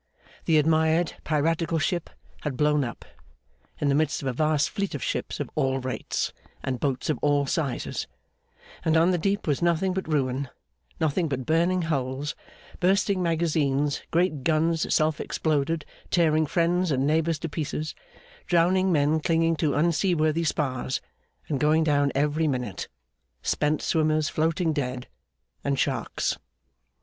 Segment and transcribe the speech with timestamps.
[0.45, 2.09] The admired piratical ship
[2.41, 3.05] had blown up,
[3.79, 7.19] in the midst of a vast fleet of ships of all rates, and boats of
[7.21, 8.07] all sizes;
[8.83, 10.49] and on the deep was nothing but ruin;
[10.99, 12.33] nothing but burning hulls,
[12.79, 17.93] bursting magazines, great guns self exploded tearing friends and neighbours to pieces,
[18.47, 20.99] drowning men clinging to unseaworthy spars
[21.47, 22.87] and going down every minute,
[23.43, 25.07] spent swimmers, floating dead,
[25.63, 26.39] and sharks.